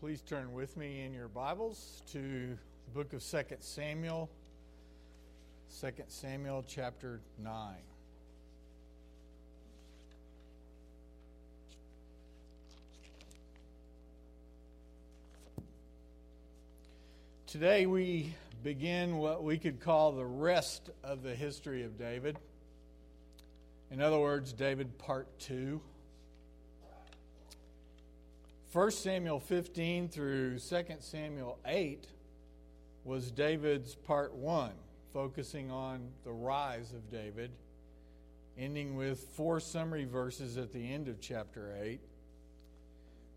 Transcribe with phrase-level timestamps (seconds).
[0.00, 4.30] Please turn with me in your Bibles to the book of 2 Samuel,
[5.80, 7.74] 2 Samuel chapter 9.
[17.48, 22.38] Today we begin what we could call the rest of the history of David.
[23.90, 25.80] In other words, David part 2.
[28.70, 32.06] 1 Samuel 15 through 2 Samuel 8
[33.02, 34.72] was David's part 1,
[35.10, 37.50] focusing on the rise of David,
[38.58, 41.98] ending with four summary verses at the end of chapter 8.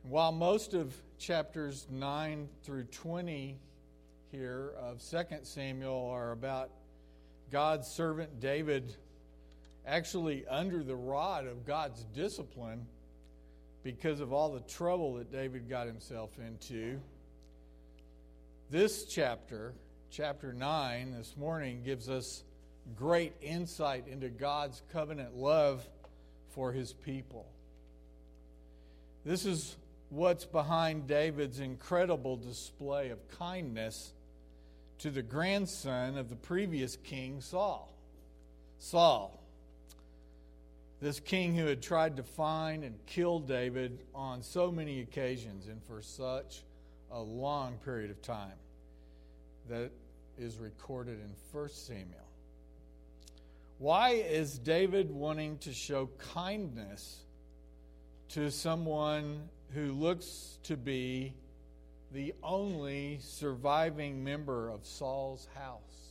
[0.04, 3.58] While most of chapters 9 through 20
[4.34, 6.72] here of 2 Samuel are about
[7.52, 8.98] God's servant David
[9.88, 12.86] actually under the rod of God's discipline
[13.84, 17.00] because of all the trouble that David got himself into.
[18.70, 19.74] This chapter,
[20.10, 22.44] chapter 9, this morning, gives us
[22.96, 25.88] great insight into God's covenant love
[26.50, 27.48] for his people.
[29.26, 29.76] This is
[30.10, 34.14] what's behind David's incredible display of kindness
[35.00, 37.92] to the grandson of the previous king, Saul.
[38.80, 39.41] Saul,
[41.02, 45.84] this king who had tried to find and kill David on so many occasions and
[45.84, 46.62] for such
[47.12, 48.54] a long period of time
[49.68, 49.92] that
[50.38, 52.06] is recorded in 1 Samuel.
[53.80, 57.22] Why is David wanting to show kindness
[58.30, 61.34] to someone who looks to be
[62.12, 66.11] the only surviving member of Saul's house?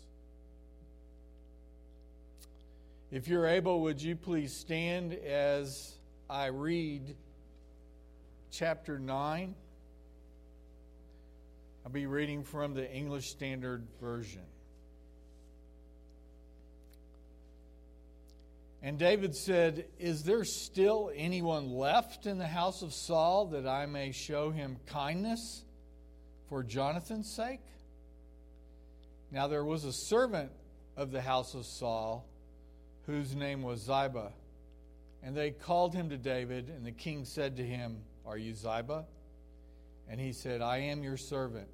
[3.10, 7.16] If you're able, would you please stand as I read
[8.52, 9.56] chapter 9?
[11.84, 14.44] I'll be reading from the English Standard Version.
[18.80, 23.86] And David said, Is there still anyone left in the house of Saul that I
[23.86, 25.64] may show him kindness
[26.48, 27.60] for Jonathan's sake?
[29.32, 30.52] Now there was a servant
[30.96, 32.29] of the house of Saul
[33.06, 34.32] whose name was Ziba.
[35.22, 39.04] And they called him to David, and the king said to him, Are you Ziba?
[40.08, 41.68] And he said, I am your servant.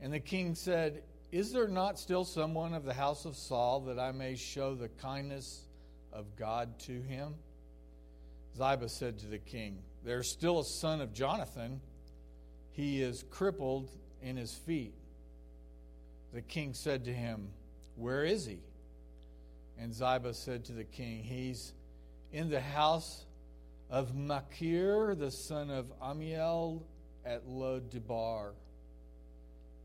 [0.00, 1.02] And the king said,
[1.32, 4.88] Is there not still someone of the house of Saul that I may show the
[4.88, 5.62] kindness
[6.12, 7.34] of God to him?
[8.56, 11.80] Ziba said to the king, There's still a son of Jonathan.
[12.72, 13.90] He is crippled
[14.22, 14.94] in his feet.
[16.32, 17.48] The king said to him,
[17.96, 18.60] Where is he?
[19.78, 21.72] And Ziba said to the king, He's
[22.32, 23.24] in the house
[23.90, 26.82] of Machir, the son of Ammiel
[27.24, 28.52] at Lo-debar.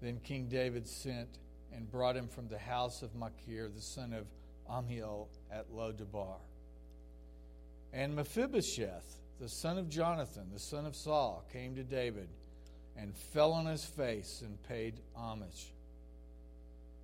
[0.02, 1.30] Then King David sent
[1.74, 4.26] and brought him from the house of Machir, the son of
[4.70, 6.38] Ammiel at Lo-debar.
[7.94, 12.30] And Mephibosheth, the son of Jonathan, the son of Saul, came to David
[12.98, 15.74] and fell on his face and paid homage.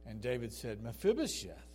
[0.07, 1.75] And David said, Mephibosheth.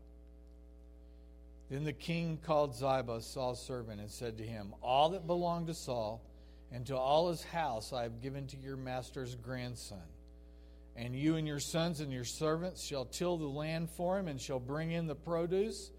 [1.71, 5.73] Then the king called Ziba, Saul's servant, and said to him, All that belonged to
[5.73, 6.21] Saul
[6.69, 10.03] and to all his house I have given to your master's grandson.
[10.97, 14.39] And you and your sons and your servants shall till the land for him and
[14.39, 15.91] shall bring in the produce,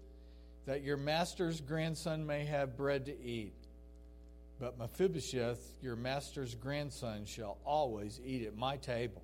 [0.67, 3.55] that your master's grandson may have bread to eat.
[4.59, 9.23] But Mephibosheth, your master's grandson, shall always eat at my table.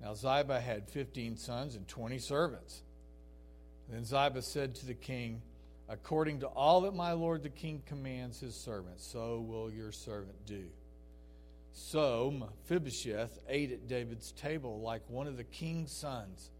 [0.00, 2.82] Now Ziba had fifteen sons and twenty servants.
[3.90, 5.42] Then Ziba said to the king,
[5.88, 10.46] According to all that my lord the king commands his servant, so will your servant
[10.46, 10.66] do.
[11.72, 16.50] So Mephibosheth ate at David's table like one of the king's sons.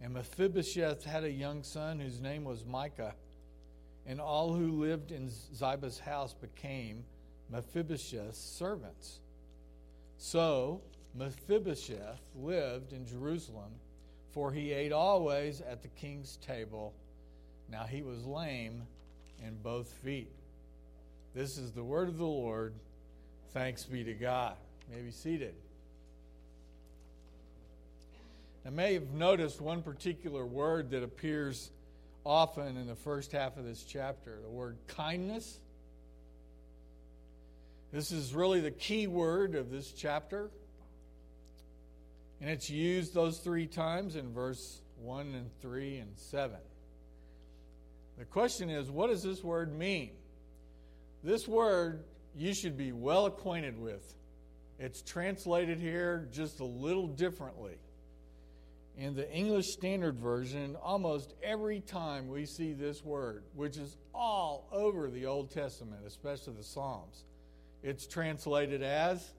[0.00, 3.14] And Mephibosheth had a young son whose name was Mica.
[4.06, 7.04] And all who lived in Ziba's house became
[7.50, 9.20] Mephibosheth's servants.
[10.18, 10.82] So
[11.14, 13.72] Mephibosheth lived in Jerusalem
[14.32, 16.94] for he ate always at the king's table.
[17.70, 18.82] Now he was lame
[19.44, 20.30] in both feet.
[21.34, 22.74] This is the word of the Lord.
[23.52, 24.56] Thanks be to God.
[24.88, 25.54] You may be seated.
[28.64, 31.70] I may have noticed one particular word that appears
[32.24, 35.58] often in the first half of this chapter the word kindness.
[37.92, 40.50] This is really the key word of this chapter.
[42.42, 46.56] And it's used those three times in verse 1 and 3 and 7.
[48.18, 50.10] The question is what does this word mean?
[51.22, 52.02] This word
[52.34, 54.02] you should be well acquainted with.
[54.80, 57.78] It's translated here just a little differently.
[58.98, 64.66] In the English Standard Version, almost every time we see this word, which is all
[64.72, 67.22] over the Old Testament, especially the Psalms,
[67.84, 69.32] it's translated as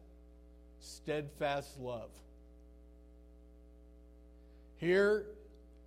[0.80, 2.10] steadfast love.
[4.84, 5.28] Here,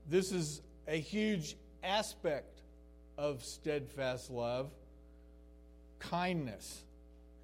[0.08, 1.54] this is a huge
[1.84, 2.62] aspect
[3.18, 4.70] of steadfast love
[5.98, 6.82] kindness.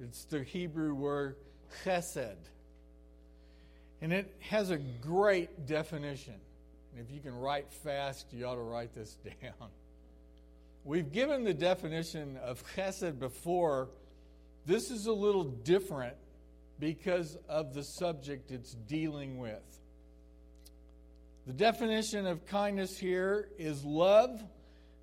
[0.01, 1.37] It's the Hebrew word
[1.85, 2.39] chesed.
[4.01, 6.41] And it has a great definition.
[6.97, 9.69] And if you can write fast, you ought to write this down.
[10.85, 13.91] We've given the definition of chesed before.
[14.65, 16.17] This is a little different
[16.79, 19.82] because of the subject it's dealing with.
[21.47, 24.43] The definition of kindness here is love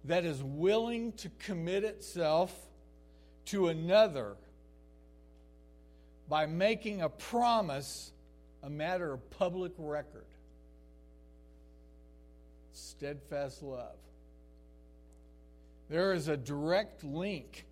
[0.05, 2.55] that is willing to commit itself
[3.47, 4.35] to another
[6.29, 8.11] by making a promise
[8.63, 10.25] a matter of public record.
[12.73, 13.97] Steadfast love.
[15.89, 17.65] There is a direct link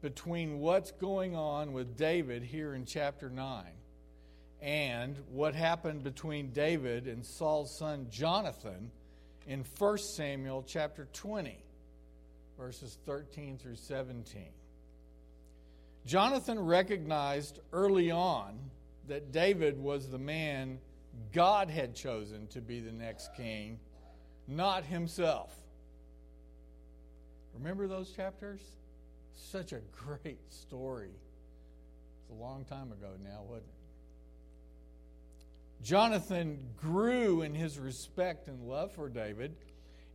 [0.00, 3.64] between what's going on with David here in chapter 9
[4.64, 8.90] and what happened between David and Saul's son Jonathan
[9.46, 11.62] in 1 Samuel chapter 20,
[12.58, 14.46] verses 13 through 17.
[16.06, 18.58] Jonathan recognized early on
[19.06, 20.78] that David was the man
[21.34, 23.78] God had chosen to be the next king,
[24.48, 25.54] not himself.
[27.52, 28.62] Remember those chapters?
[29.34, 31.10] Such a great story.
[31.10, 33.83] It's a long time ago now, wasn't it?
[35.82, 39.54] Jonathan grew in his respect and love for David,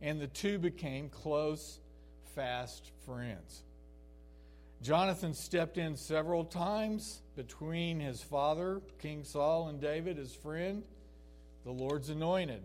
[0.02, 1.78] and the two became close,
[2.34, 3.62] fast friends.
[4.82, 10.82] Jonathan stepped in several times between his father, King Saul, and David, his friend,
[11.64, 12.62] the Lord's anointed.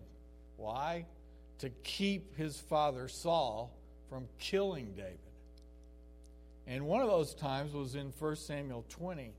[0.55, 1.05] Why?
[1.59, 3.77] To keep his father Saul
[4.09, 5.19] from killing David.
[6.67, 9.33] And one of those times was in 1 Samuel 20.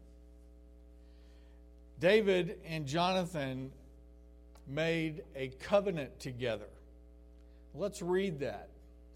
[1.98, 3.72] David and Jonathan
[4.68, 6.68] made a covenant together.
[7.74, 8.68] Let's read that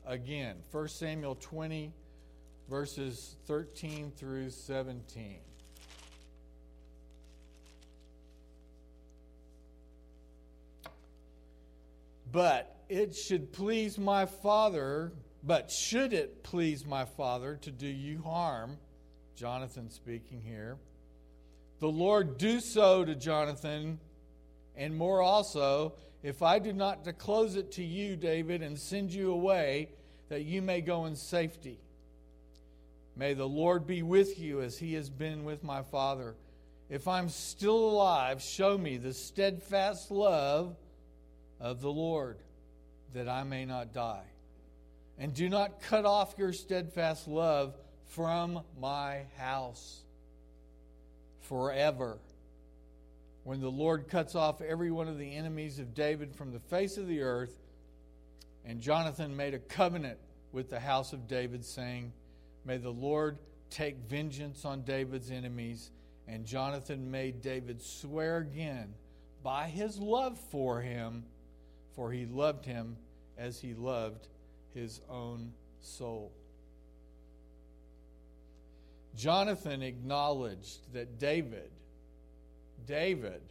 [0.06, 0.56] again.
[0.70, 1.92] 1 Samuel 20
[2.70, 5.40] verses 13 through 17.
[12.32, 15.12] But it should please my father,
[15.42, 18.78] but should it please my father to do you harm,
[19.34, 20.76] Jonathan speaking here,
[21.80, 23.98] the Lord do so to Jonathan,
[24.76, 29.32] and more also, if I do not disclose it to you, David, and send you
[29.32, 29.88] away,
[30.28, 31.80] that you may go in safety.
[33.16, 36.36] May the Lord be with you as he has been with my father.
[36.90, 40.76] If I'm still alive, show me the steadfast love
[41.58, 42.38] of the Lord,
[43.14, 44.24] that I may not die.
[45.18, 47.74] And do not cut off your steadfast love
[48.06, 50.02] from my house
[51.50, 52.16] forever.
[53.42, 56.96] When the Lord cuts off every one of the enemies of David from the face
[56.96, 57.58] of the earth,
[58.64, 60.18] and Jonathan made a covenant
[60.52, 62.12] with the house of David, saying,
[62.64, 63.38] May the Lord
[63.68, 65.90] take vengeance on David's enemies.
[66.28, 68.94] And Jonathan made David swear again
[69.42, 71.24] by his love for him,
[71.96, 72.96] for he loved him
[73.36, 74.28] as he loved
[74.72, 76.30] his own soul.
[79.16, 81.70] Jonathan acknowledged that David,
[82.86, 83.42] David,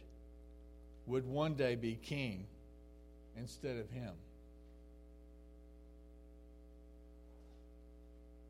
[1.06, 2.46] would one day be king
[3.36, 4.12] instead of him.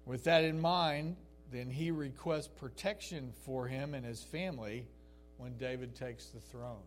[0.07, 1.17] With that in mind,
[1.53, 4.87] then he requests protection for him and his family
[5.39, 6.83] when David takes the throne.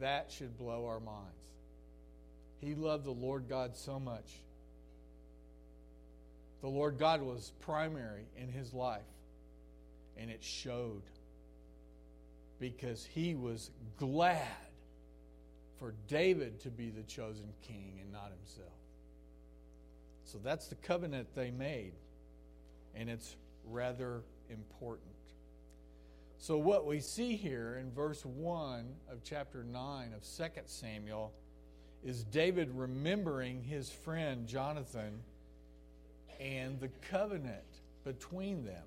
[0.00, 1.30] That should blow our minds.
[2.60, 4.42] He loved the Lord God so much.
[6.62, 9.02] The Lord God was primary in his life,
[10.16, 11.02] and it showed
[12.60, 14.46] because he was glad
[15.80, 18.72] for David to be the chosen king and not himself.
[20.24, 21.92] So that's the covenant they made,
[22.94, 23.34] and it's
[23.68, 25.08] rather important.
[26.38, 31.32] So, what we see here in verse 1 of chapter 9 of 2 Samuel
[32.04, 35.20] is David remembering his friend Jonathan
[36.40, 38.84] and the covenant between them.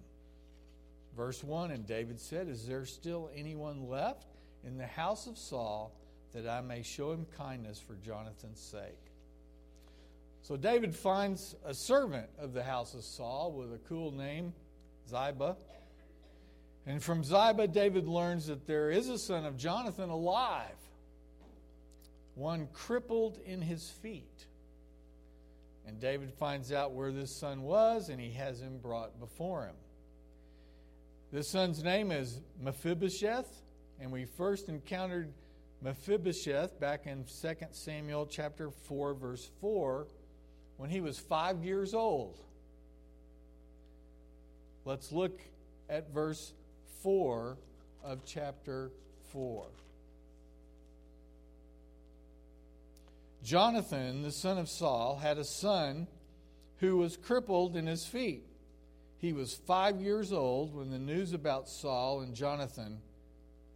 [1.16, 4.28] Verse 1 And David said, Is there still anyone left
[4.64, 5.94] in the house of Saul
[6.34, 9.00] that I may show him kindness for Jonathan's sake?
[10.42, 14.54] So David finds a servant of the house of Saul with a cool name,
[15.10, 15.56] Ziba.
[16.86, 20.78] And from Ziba, David learns that there is a son of Jonathan alive,
[22.36, 24.46] one crippled in his feet.
[25.88, 29.76] And David finds out where this son was, and he has him brought before him.
[31.32, 33.62] This son's name is Mephibosheth,
[34.00, 35.34] and we first encountered
[35.82, 40.08] Mephibosheth back in 2 Samuel chapter 4 verse 4
[40.78, 42.40] when he was 5 years old.
[44.86, 45.40] Let's look
[45.90, 46.54] at verse
[47.04, 47.58] 4
[48.04, 48.92] of chapter
[49.32, 49.68] 4.
[53.46, 56.08] Jonathan, the son of Saul, had a son
[56.78, 58.44] who was crippled in his feet.
[59.20, 63.00] He was five years old when the news about Saul and Jonathan,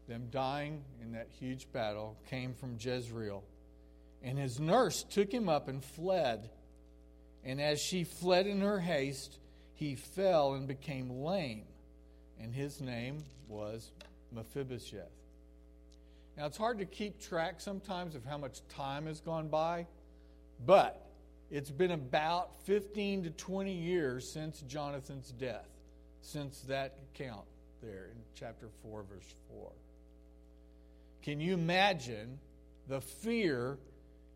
[0.08, 3.44] them dying in that huge battle, came from Jezreel.
[4.24, 6.50] And his nurse took him up and fled.
[7.46, 9.38] And as she fled in her haste,
[9.76, 11.66] he fell and became lame.
[12.42, 13.92] And his name was
[14.32, 15.19] Mephibosheth.
[16.40, 19.88] Now, it's hard to keep track sometimes of how much time has gone by,
[20.66, 21.06] but
[21.52, 25.68] it's been about 15 to 20 years since Jonathan's death,
[26.22, 27.44] since that account
[27.82, 29.70] there in chapter 4, verse 4.
[31.24, 32.40] Can you imagine
[32.88, 33.78] the fear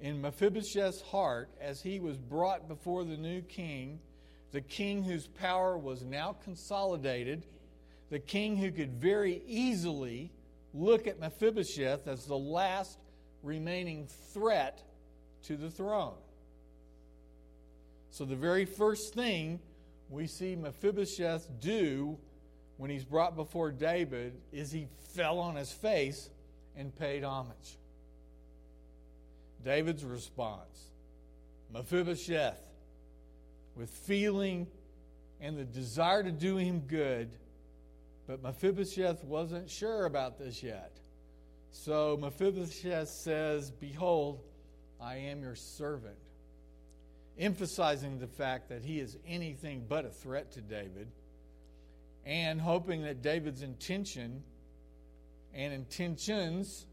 [0.02, 3.98] in Mephibosheth's heart as he was brought before the new king,
[4.52, 7.46] the king whose power was now consolidated,
[8.10, 10.34] the king who could very easily
[10.74, 12.98] look at Mephibosheth as the last
[13.42, 14.82] remaining threat
[15.44, 16.16] to the throne?
[18.12, 19.60] So, the very first thing
[20.10, 22.18] we see Mephibosheth do
[22.78, 26.30] when he's brought before David is he fell on his face
[26.76, 27.78] and paid homage.
[29.64, 30.92] David's response
[31.74, 32.62] Mephibosheth,
[33.76, 34.68] with feeling
[35.42, 37.32] and the desire to do him good,
[38.28, 40.92] but Mephibosheth wasn't sure about this yet.
[41.72, 44.42] So Mephibosheth says, Behold,
[45.02, 46.18] I am your servant
[47.38, 51.08] emphasizing the fact that he is anything but a threat to David,
[52.26, 54.44] and hoping that David's intention
[55.54, 56.86] and intentions,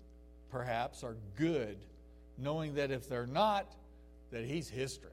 [0.50, 1.78] perhaps, are good,
[2.38, 3.74] knowing that if they're not,
[4.32, 5.09] that he's history.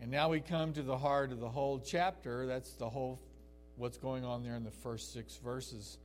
[0.00, 2.46] And now we come to the heart of the whole chapter.
[2.46, 3.20] That's the whole
[3.76, 5.98] what's going on there in the first six verses.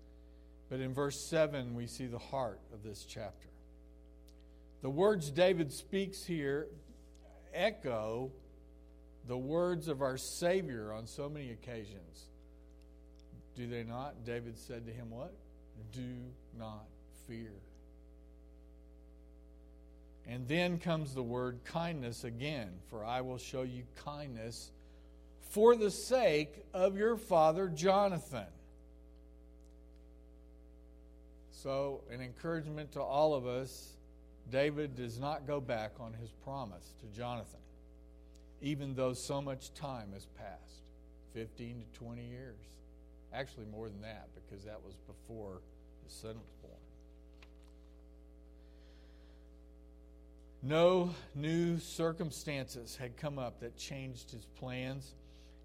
[0.70, 3.48] But in verse 7, we see the heart of this chapter.
[4.82, 6.68] The words David speaks here
[7.54, 8.32] echo
[9.28, 12.26] the words of our Savior on so many occasions.
[13.56, 14.26] Do they not?
[14.26, 15.34] David said to him, What?
[15.94, 16.16] Do
[16.58, 16.86] not
[17.28, 17.54] fear.
[20.28, 24.72] And then comes the word kindness again, for I will show you kindness
[25.52, 28.48] for the sake of your father Jonathan.
[31.52, 33.96] So, an encouragement to all of us
[34.52, 37.60] David does not go back on his promise to Jonathan,
[38.62, 40.84] even though so much time has passed
[41.34, 42.60] 15 to 20 years.
[43.34, 45.62] Actually, more than that, because that was before
[46.04, 46.74] his son was born.
[50.64, 55.14] No new circumstances had come up that changed his plans,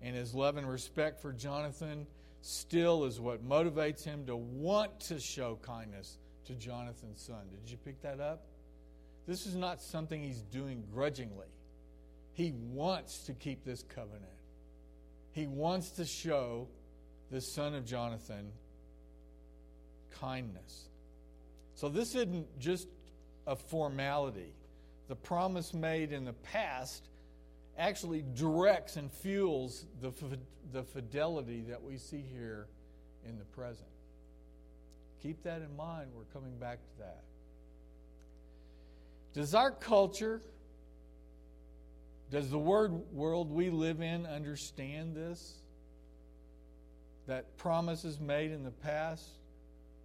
[0.03, 2.07] and his love and respect for Jonathan
[2.43, 7.43] still is what motivates him to want to show kindness to Jonathan's son.
[7.51, 8.45] Did you pick that up?
[9.27, 11.47] This is not something he's doing grudgingly.
[12.33, 14.25] He wants to keep this covenant.
[15.33, 16.69] He wants to show
[17.31, 18.51] the son of Jonathan
[20.21, 20.89] kindness.
[21.75, 22.89] So this isn't just
[23.47, 24.53] a formality.
[25.11, 27.09] The promise made in the past
[27.77, 30.13] actually directs and fuels the,
[30.73, 32.69] the fidelity that we see here
[33.27, 33.89] in the present.
[35.21, 36.11] Keep that in mind.
[36.15, 37.25] We're coming back to that.
[39.35, 40.41] Does our culture,
[42.31, 45.55] does the word world we live in understand this?
[47.27, 49.29] That promises made in the past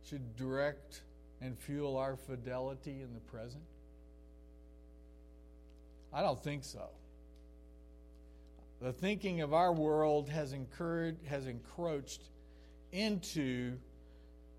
[0.10, 1.04] should direct
[1.42, 3.62] and fuel our fidelity in the present?
[6.16, 6.88] I don't think so.
[8.82, 12.22] The thinking of our world has, incurred, has encroached
[12.94, 13.74] into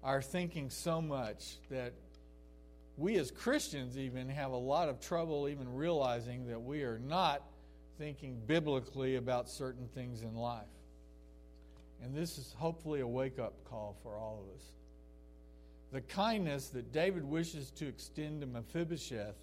[0.03, 1.95] our thinking so much that
[2.99, 7.43] we as Christians even have a lot of trouble even realizing that we are not
[7.97, 10.65] thinking biblically about certain things in life.
[12.03, 14.63] And this is hopefully a wake up call for all of us.
[15.93, 19.37] The kindness that David wishes to extend to Mephibosheth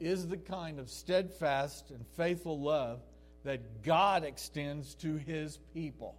[0.00, 3.00] is the kind of steadfast and faithful love
[3.44, 6.16] that God extends to his people.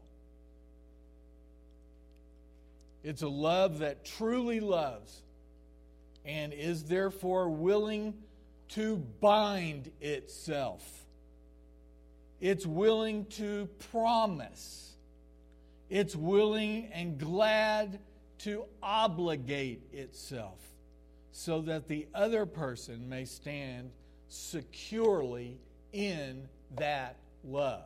[3.03, 5.21] It's a love that truly loves
[6.23, 8.13] and is therefore willing
[8.69, 10.88] to bind itself.
[12.39, 14.93] It's willing to promise.
[15.89, 18.00] It's willing and glad
[18.39, 20.59] to obligate itself
[21.31, 23.91] so that the other person may stand
[24.27, 25.57] securely
[25.93, 27.85] in that love.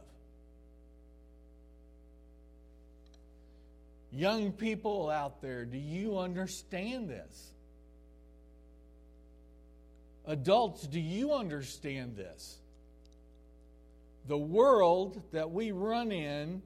[4.11, 7.51] Young people out there, do you understand this?
[10.25, 12.57] Adults, do you understand this?
[14.27, 16.61] The world that we run in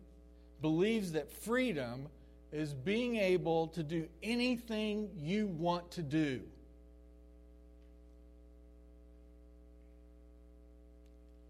[0.61, 2.07] believes that freedom
[2.51, 6.41] is being able to do anything you want to do.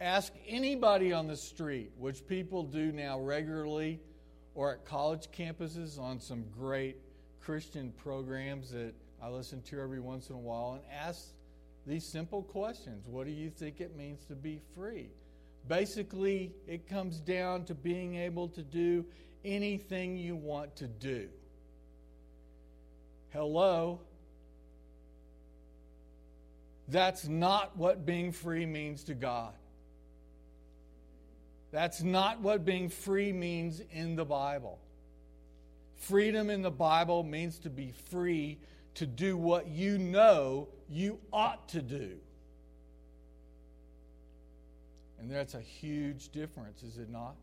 [0.01, 3.99] Ask anybody on the street, which people do now regularly,
[4.55, 6.97] or at college campuses on some great
[7.41, 11.29] Christian programs that I listen to every once in a while, and ask
[11.85, 15.09] these simple questions What do you think it means to be free?
[15.67, 19.05] Basically, it comes down to being able to do
[19.43, 21.27] anything you want to do.
[23.31, 23.99] Hello?
[26.87, 29.53] That's not what being free means to God.
[31.71, 34.79] That's not what being free means in the Bible.
[35.97, 38.57] Freedom in the Bible means to be free
[38.95, 42.17] to do what you know you ought to do.
[45.19, 47.35] And that's a huge difference, is it not?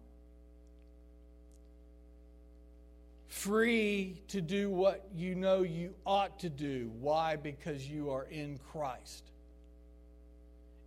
[3.29, 6.91] Free to do what you know you ought to do.
[7.01, 7.37] Why?
[7.37, 9.25] Because you are in Christ.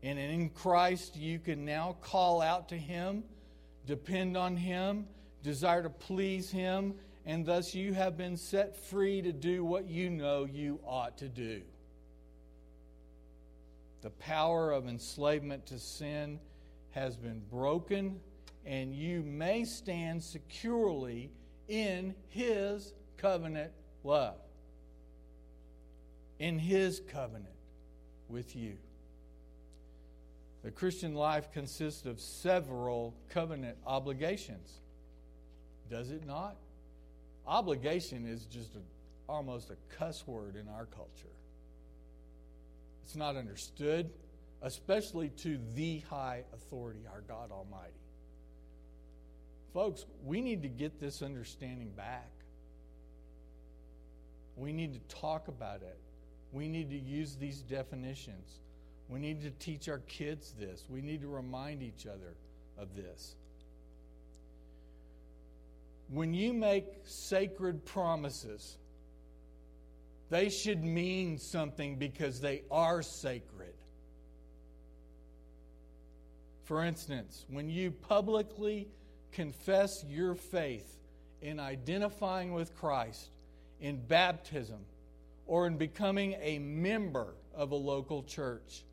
[0.02, 3.24] And in Christ, you can now call out to Him,
[3.86, 5.08] depend on Him,
[5.44, 10.10] desire to please Him, and thus you have been set free to do what you
[10.10, 11.62] know you ought to do.
[14.02, 16.40] The power of enslavement to sin
[16.92, 18.22] has been broken,
[18.66, 21.30] and you may stand securely
[21.68, 23.74] in His covenant
[24.06, 24.38] love.
[26.40, 27.54] In His covenant
[28.30, 28.78] with you.
[30.64, 34.82] The Christian life consists of several covenant obligations.
[35.90, 36.56] Does it not?
[37.48, 41.36] Obligation is just a, almost a cuss word in our culture.
[43.04, 44.10] It's not understood,
[44.62, 47.94] especially to the high authority, our God Almighty.
[49.74, 52.30] Folks, we need to get this understanding back.
[54.58, 55.98] We need to talk about it.
[56.52, 58.60] We need to use these definitions.
[59.10, 60.86] We need to teach our kids this.
[60.88, 62.36] We need to remind each other
[62.78, 63.36] of this.
[66.10, 68.78] When you make sacred promises,
[70.30, 73.74] they should mean something because they are sacred.
[76.66, 78.88] For instance, when you publicly
[79.32, 81.00] confess your faith
[81.42, 83.30] in identifying with Christ
[83.82, 84.86] in baptism
[85.48, 88.84] or in becoming a member of a local church,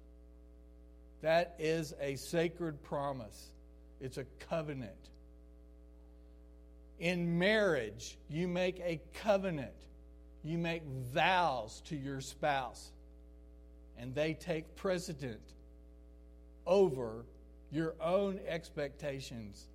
[1.23, 3.51] that is a sacred promise.
[4.01, 5.11] It's a covenant.
[6.99, 9.75] In marriage, you make a covenant.
[10.43, 12.93] You make vows to your spouse,
[13.99, 15.41] and they take precedent
[16.67, 17.25] over
[17.73, 19.67] your own expectations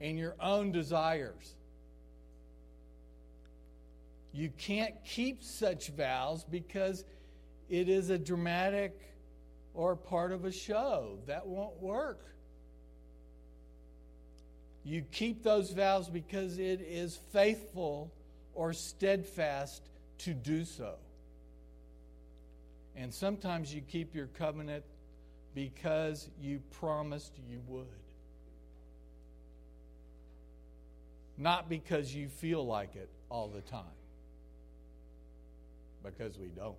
[0.00, 1.54] and your own desires.
[4.32, 7.04] You can't keep such vows because
[7.68, 9.07] it is a dramatic
[9.78, 11.20] or part of a show.
[11.26, 12.18] That won't work.
[14.82, 18.12] You keep those vows because it is faithful
[18.54, 19.88] or steadfast
[20.18, 20.96] to do so.
[22.96, 24.82] And sometimes you keep your covenant
[25.54, 27.86] because you promised you would.
[31.36, 33.84] Not because you feel like it all the time,
[36.02, 36.74] because we don't.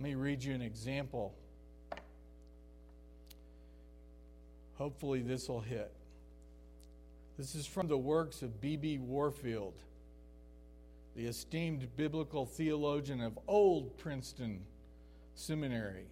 [0.00, 1.34] Let me read you an example
[4.80, 5.92] Hopefully, this will hit.
[7.36, 8.96] This is from the works of B.B.
[8.96, 9.74] Warfield,
[11.14, 14.62] the esteemed biblical theologian of Old Princeton
[15.34, 16.06] Seminary,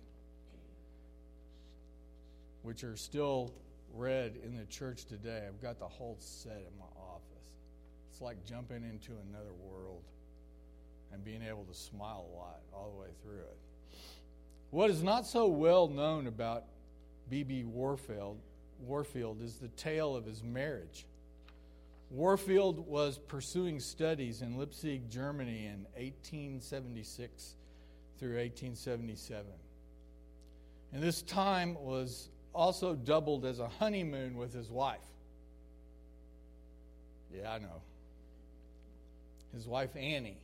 [2.61, 3.55] which are still
[3.94, 5.44] read in the church today.
[5.48, 7.55] I've got the whole set in my office.
[8.11, 10.03] It's like jumping into another world
[11.11, 13.57] and being able to smile a lot all the way through it.
[14.71, 16.65] What is not so well known about
[17.31, 17.65] B.B.
[17.65, 18.39] Warfield,
[18.87, 21.07] Warfield is the tale of his marriage.
[22.11, 27.55] Warfield was pursuing studies in Leipzig, Germany in 1876
[28.19, 29.45] through 1877.
[30.93, 34.99] And this time was also doubled as a honeymoon with his wife.
[37.35, 37.83] Yeah, I know.
[39.53, 40.39] His wife Annie.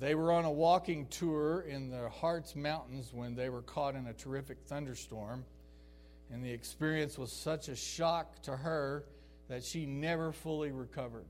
[0.00, 4.06] They were on a walking tour in the Harz Mountains when they were caught in
[4.06, 5.44] a terrific thunderstorm.
[6.32, 9.04] And the experience was such a shock to her
[9.48, 11.26] that she never fully recovered,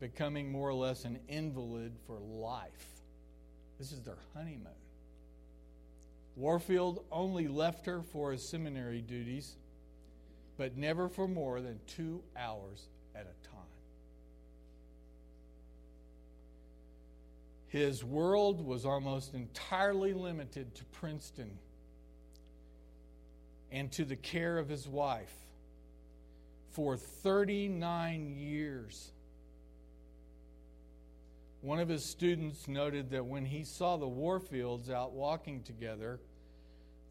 [0.00, 2.86] becoming more or less an invalid for life.
[3.78, 4.72] This is their honeymoon.
[6.34, 9.56] Warfield only left her for his seminary duties,
[10.56, 13.55] but never for more than two hours at a time.
[17.76, 21.58] His world was almost entirely limited to Princeton
[23.70, 25.34] and to the care of his wife
[26.70, 29.12] for 39 years.
[31.60, 36.18] One of his students noted that when he saw the Warfields out walking together,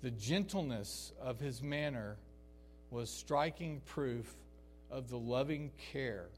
[0.02, 2.18] the gentleness of his manner
[2.90, 4.34] was striking proof
[4.90, 6.30] of the loving care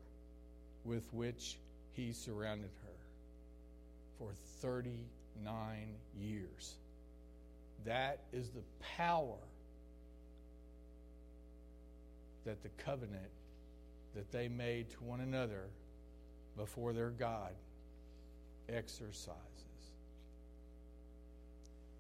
[0.84, 1.58] with which
[1.94, 2.87] he surrounded her
[4.18, 6.76] for 39 years.
[7.86, 8.64] That is the
[8.98, 9.38] power
[12.46, 13.30] that the covenant
[14.16, 15.68] that they made to one another
[16.56, 17.54] before their God
[18.70, 19.38] exercises.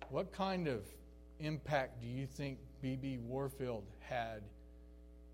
[0.09, 0.83] What kind of
[1.39, 3.19] impact do you think B.B.
[3.19, 4.41] Warfield had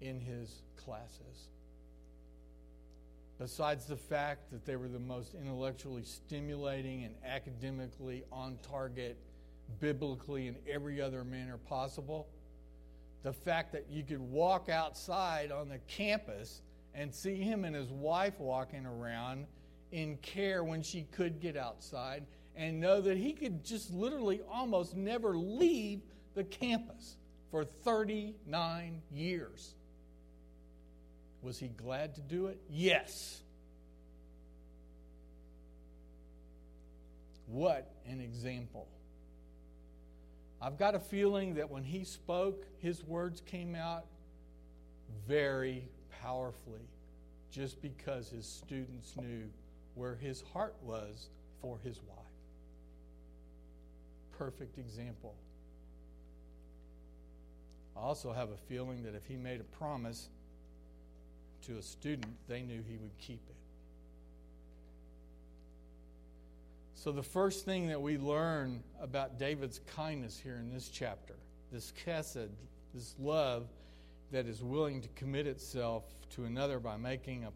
[0.02, 1.50] in his classes?
[3.44, 9.18] Besides the fact that they were the most intellectually stimulating and academically on target,
[9.82, 12.30] biblically, in every other manner possible,
[13.22, 16.62] the fact that you could walk outside on the campus
[16.94, 19.46] and see him and his wife walking around
[19.92, 22.24] in care when she could get outside
[22.56, 26.00] and know that he could just literally almost never leave
[26.34, 27.18] the campus
[27.52, 29.76] for 39 years.
[31.44, 32.60] Was he glad to do it?
[32.70, 33.42] Yes.
[37.48, 38.88] What an example.
[40.62, 44.06] I've got a feeling that when he spoke, his words came out
[45.28, 45.84] very
[46.22, 46.88] powerfully
[47.52, 49.44] just because his students knew
[49.96, 51.28] where his heart was
[51.62, 52.18] for his wife.
[54.38, 55.36] Perfect example.
[57.96, 60.30] I also have a feeling that if he made a promise,
[61.68, 63.56] to a student, they knew he would keep it.
[66.96, 71.36] So, the first thing that we learn about David's kindness here in this chapter,
[71.72, 72.50] this chesed,
[72.94, 73.68] this love
[74.32, 76.04] that is willing to commit itself
[76.36, 77.52] to another by making a,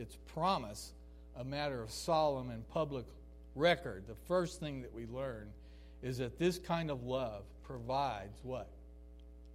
[0.00, 0.92] its promise
[1.36, 3.06] a matter of solemn and public
[3.54, 5.48] record, the first thing that we learn
[6.02, 8.68] is that this kind of love provides what?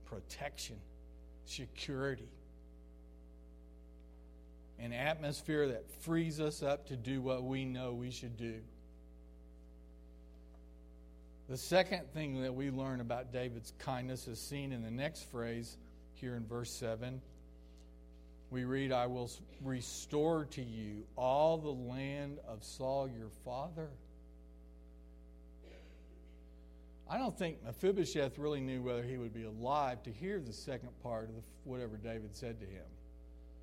[0.06, 0.78] Protection,
[1.46, 2.30] security
[4.80, 8.56] an atmosphere that frees us up to do what we know we should do.
[11.48, 15.78] The second thing that we learn about David's kindness is seen in the next phrase
[16.14, 17.22] here in verse 7.
[18.50, 19.30] We read, I will
[19.64, 23.90] restore to you all the land of Saul your father.
[27.08, 30.90] I don't think Mephibosheth really knew whether he would be alive to hear the second
[31.04, 32.86] part of the, whatever David said to him.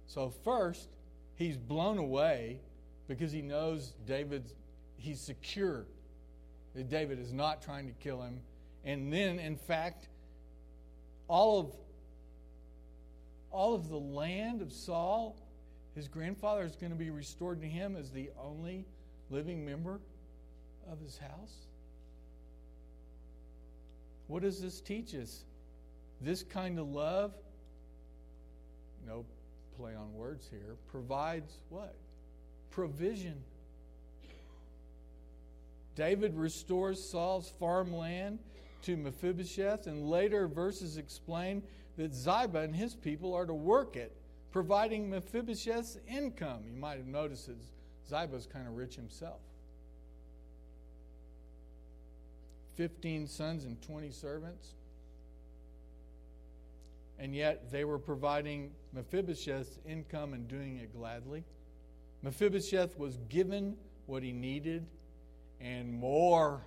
[0.07, 0.89] So, first,
[1.37, 2.61] he's blown away
[3.09, 4.55] because he knows David's
[4.97, 5.85] he's secure
[6.75, 8.41] that David is not trying to kill him.
[8.85, 10.09] And then, in fact,
[11.29, 11.73] all of
[13.51, 15.37] all of the land of Saul,
[15.95, 18.87] his grandfather is going to be restored to him as the only
[19.29, 20.01] living member
[20.91, 21.67] of his house.
[24.27, 25.45] What does this teach us?
[26.23, 27.35] This kind of love,
[29.07, 29.27] no
[29.77, 31.95] play on words here, provides what?
[32.71, 33.43] Provision.
[35.95, 38.39] David restores Saul's farmland
[38.83, 41.63] to Mephibosheth, and later verses explain
[41.97, 44.17] that Ziba and his people are to work it
[44.53, 46.63] providing Mephibosheth's income.
[46.71, 47.57] You might have noticed that
[48.09, 49.41] Ziba's kind of rich himself.
[52.77, 54.75] 15 sons and 20 servants.
[57.19, 61.45] And yet they were providing Mephibosheth's income and doing it gladly.
[62.23, 64.87] Mephibosheth was given what he needed
[65.61, 66.63] and more.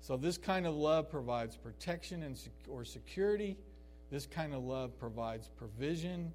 [0.00, 3.56] So, this kind of love provides protection and or security.
[4.10, 6.32] This kind of love provides provision.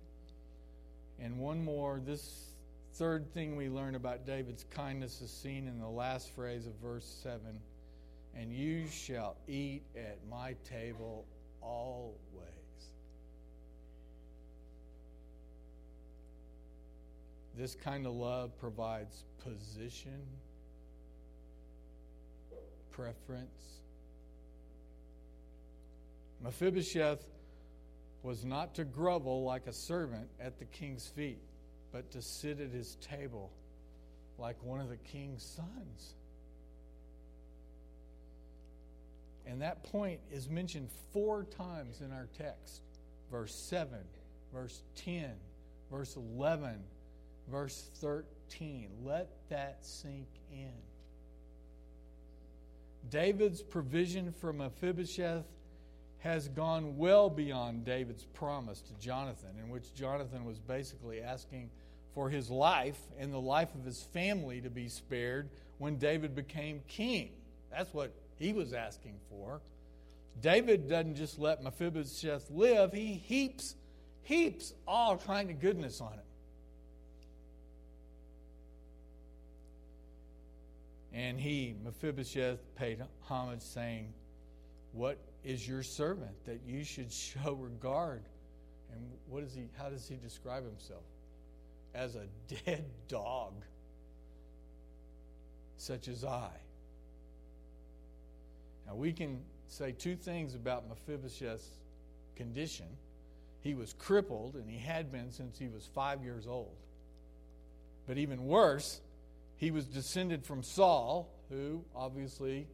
[1.20, 2.54] And one more, this
[2.94, 7.06] third thing we learn about David's kindness is seen in the last phrase of verse
[7.24, 7.60] 7
[8.36, 11.26] and you shall eat at my table
[11.62, 12.18] always.
[17.56, 20.22] This kind of love provides position,
[22.92, 23.82] preference.
[26.42, 27.24] Mephibosheth
[28.24, 31.42] was not to grovel like a servant at the king's feet,
[31.92, 33.52] but to sit at his table
[34.40, 36.16] like one of the king's sons.
[39.46, 42.82] And that point is mentioned four times in our text
[43.32, 43.98] verse 7,
[44.54, 45.32] verse 10,
[45.92, 46.80] verse 11,
[47.50, 48.90] verse 13.
[49.04, 50.72] Let that sink in.
[53.10, 55.46] David's provision for Mephibosheth
[56.20, 61.70] has gone well beyond David's promise to Jonathan, in which Jonathan was basically asking
[62.14, 66.82] for his life and the life of his family to be spared when David became
[66.88, 67.32] king.
[67.72, 69.62] That's what he was asking for.
[70.42, 73.76] David doesn't just let Mephibosheth live, he heaps,
[74.24, 76.20] heaps all kind of goodness on him.
[81.14, 84.12] And he, Mephibosheth, paid homage, saying,
[84.94, 88.24] What is your servant that you should show regard?
[88.92, 91.04] And what is he, how does he describe himself?
[91.94, 92.26] As a
[92.66, 93.54] dead dog,
[95.78, 96.50] such as I.
[98.88, 101.70] Now, we can say two things about Mephibosheth's
[102.36, 102.88] condition.
[103.62, 106.76] He was crippled, and he had been since he was five years old.
[108.08, 109.00] But even worse,
[109.56, 112.68] he was descended from Saul, who obviously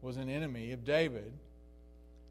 [0.00, 1.32] was an enemy of David.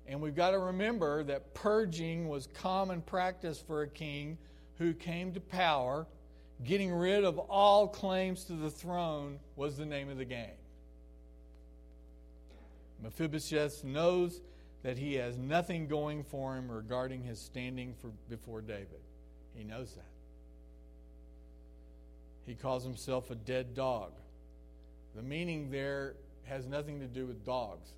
[0.08, 4.38] And we've got to remember that purging was common practice for a king
[4.78, 6.08] who came to power.
[6.63, 10.50] Getting rid of all claims to the throne was the name of the game.
[13.03, 14.41] Mephibosheth knows
[14.83, 19.01] that he has nothing going for him regarding his standing for, before David.
[19.53, 20.05] He knows that.
[22.45, 24.11] He calls himself a dead dog.
[25.15, 27.89] The meaning there has nothing to do with dogs.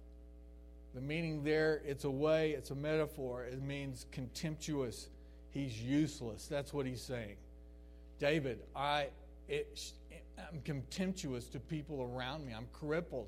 [0.94, 3.46] The meaning there, it's a way, it's a metaphor.
[3.46, 5.10] It means contemptuous.
[5.50, 6.48] He's useless.
[6.48, 7.36] That's what he's saying.
[8.20, 9.08] David, I,
[9.48, 9.92] it,
[10.38, 12.54] I'm contemptuous to people around me.
[12.54, 13.28] I'm crippled.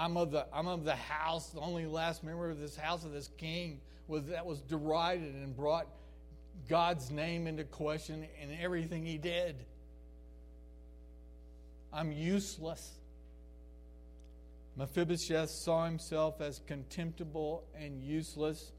[0.00, 3.12] I'm of the I'm of the house, the only last member of this house of
[3.12, 5.86] this king was that was derided and brought
[6.70, 9.56] God's name into question in everything he did.
[11.92, 12.98] I'm useless.
[14.74, 18.72] Mephibosheth saw himself as contemptible and useless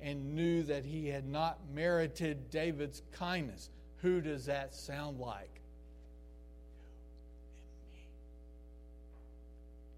[0.00, 3.70] and knew that he had not merited David's kindness.
[3.98, 5.60] Who does that sound like?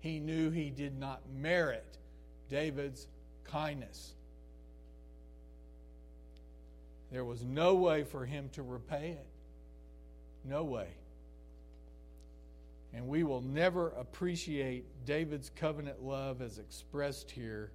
[0.06, 1.98] He knew he did not merit
[2.48, 3.08] David's
[3.44, 4.14] kindness.
[7.10, 9.26] There was no way for him to repay it.
[10.44, 10.88] No way.
[12.94, 17.72] And we will never appreciate David's covenant love as expressed here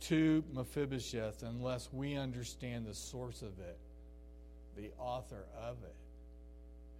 [0.00, 3.78] to Mephibosheth unless we understand the source of it,
[4.76, 5.94] the author of it.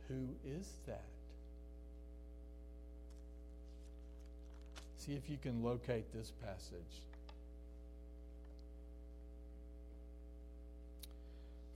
[0.09, 1.16] Who is that?
[5.07, 7.03] See if you can locate this passage.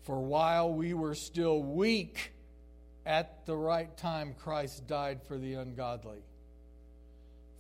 [0.03, 2.33] For while we were still weak,
[3.07, 6.25] at the right time Christ died for the ungodly.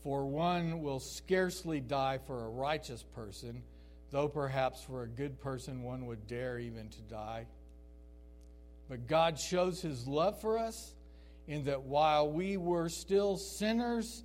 [0.02, 3.62] For one will scarcely die for a righteous person,
[4.10, 7.46] though perhaps for a good person one would dare even to die.
[8.88, 10.94] But God shows his love for us
[11.46, 14.24] in that while we were still sinners,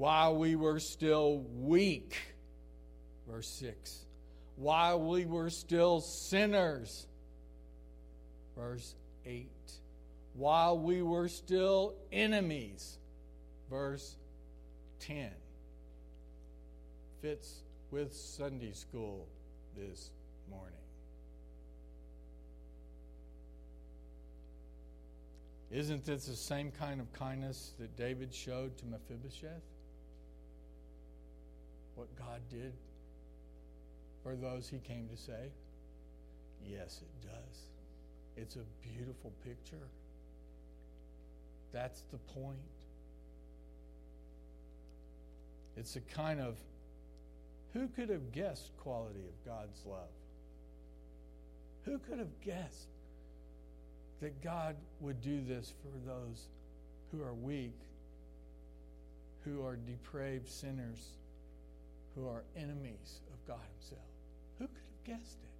[0.00, 2.16] While we were still weak,
[3.28, 4.06] verse 6.
[4.56, 7.06] While we were still sinners,
[8.56, 8.94] verse
[9.26, 9.50] 8.
[10.32, 12.96] While we were still enemies,
[13.68, 14.16] verse
[15.00, 15.32] 10.
[17.20, 17.60] Fits
[17.90, 19.28] with Sunday school
[19.76, 20.12] this
[20.50, 20.78] morning.
[25.70, 29.60] Isn't this the same kind of kindness that David showed to Mephibosheth?
[32.00, 32.72] What God did
[34.22, 35.50] for those he came to save?
[36.66, 37.58] Yes, it does.
[38.38, 39.86] It's a beautiful picture.
[41.74, 42.56] That's the point.
[45.76, 46.56] It's a kind of
[47.74, 50.08] who could have guessed quality of God's love?
[51.84, 52.88] Who could have guessed
[54.22, 56.46] that God would do this for those
[57.12, 57.76] who are weak,
[59.44, 61.10] who are depraved sinners,
[62.14, 64.08] who are enemies of God Himself?
[64.58, 65.50] Who could have guessed it?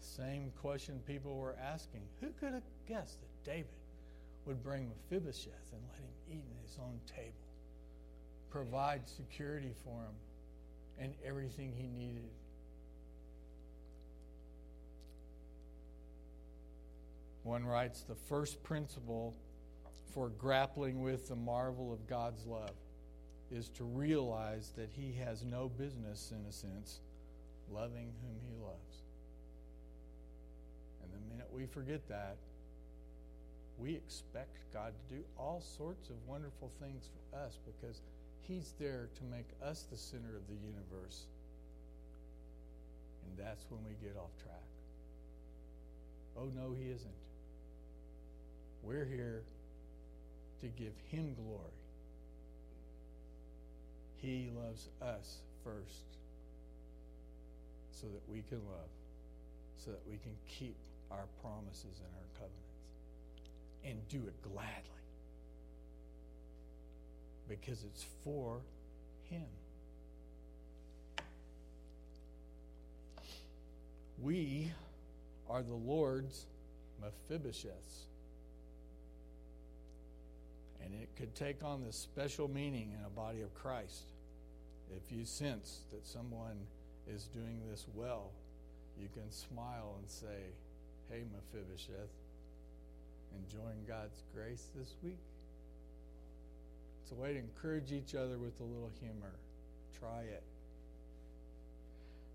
[0.00, 2.02] Same question people were asking.
[2.20, 3.66] Who could have guessed that David
[4.46, 7.32] would bring Mephibosheth and let him eat at his own table,
[8.50, 10.14] provide security for him
[10.98, 12.30] and everything he needed?
[17.44, 19.34] One writes the first principle
[20.12, 22.74] for grappling with the marvel of God's love
[23.50, 27.00] is to realize that he has no business, in a sense,
[27.72, 29.02] loving whom he loves.
[31.02, 32.36] And the minute we forget that,
[33.78, 38.00] we expect God to do all sorts of wonderful things for us because
[38.40, 41.26] He's there to make us the center of the universe.
[43.24, 44.62] And that's when we get off track.
[46.36, 47.10] Oh, no, He isn't.
[48.82, 49.42] We're here
[50.62, 51.87] to give Him glory.
[54.20, 56.04] He loves us first
[57.92, 58.90] so that we can love,
[59.84, 60.76] so that we can keep
[61.10, 62.68] our promises and our covenants
[63.84, 64.82] and do it gladly
[67.48, 68.60] because it's for
[69.30, 69.46] Him.
[74.20, 74.72] We
[75.48, 76.44] are the Lord's
[77.02, 78.07] Mephibosheths.
[80.84, 84.04] And it could take on this special meaning in a body of Christ.
[84.96, 86.56] If you sense that someone
[87.12, 88.30] is doing this well,
[89.00, 90.52] you can smile and say,
[91.10, 92.10] Hey, Mephibosheth,
[93.36, 95.18] enjoying God's grace this week?
[97.02, 99.32] It's a way to encourage each other with a little humor.
[99.98, 100.42] Try it.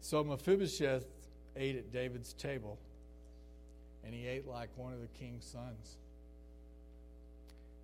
[0.01, 1.05] So Mephibosheth
[1.55, 2.79] ate at David's table,
[4.03, 5.97] and he ate like one of the king's sons.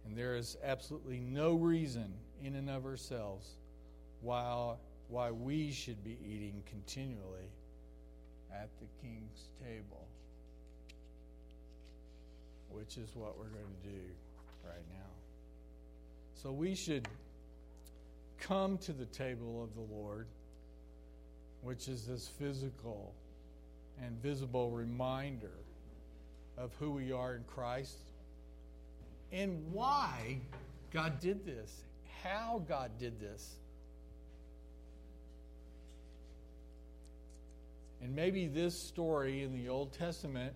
[0.09, 2.11] And there is absolutely no reason
[2.43, 3.47] in and of ourselves
[4.21, 4.73] why,
[5.07, 7.51] why we should be eating continually
[8.51, 10.07] at the king's table
[12.71, 14.01] which is what we're going to do
[14.63, 15.09] right now.
[16.35, 17.07] So we should
[18.39, 20.27] come to the table of the Lord,
[21.61, 23.13] which is this physical
[24.01, 25.51] and visible reminder
[26.57, 27.97] of who we are in Christ
[29.31, 30.39] and why
[30.91, 31.83] God did this,
[32.23, 33.57] how God did this.
[38.01, 40.53] And maybe this story in the Old Testament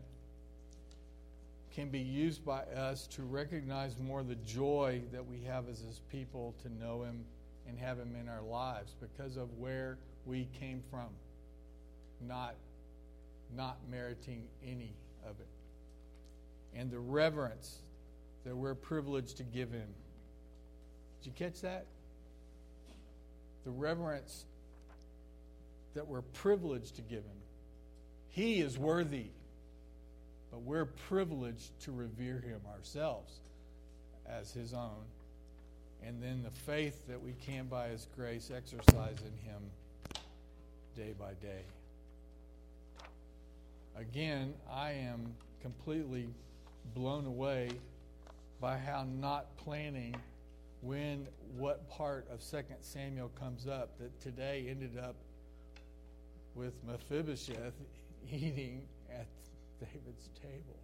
[1.76, 6.00] can be used by us to recognize more the joy that we have as his
[6.12, 7.26] people to know him
[7.68, 11.10] and have him in our lives because of where we came from
[12.28, 12.56] not
[13.56, 14.94] not meriting any
[15.26, 17.82] of it and the reverence
[18.46, 19.88] that we're privileged to give him
[21.22, 21.86] did you catch that
[23.66, 24.46] the reverence
[25.96, 27.41] that we're privileged to give him
[28.30, 29.28] he is worthy
[30.54, 33.39] but we're privileged to revere him ourselves
[34.28, 35.04] as his own.
[36.06, 39.62] And then the faith that we can, by his grace, exercise in him
[40.96, 41.64] day by day.
[43.98, 45.34] Again, I am
[45.64, 46.28] completely
[46.94, 47.72] blown away
[48.64, 50.16] by how not planning
[50.80, 55.18] when what part of 2 Samuel comes up that today ended up
[56.55, 57.74] with Mephibosheth
[58.32, 59.28] eating at
[59.82, 60.80] David's table.